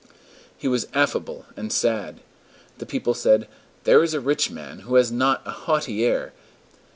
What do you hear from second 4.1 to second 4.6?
a rich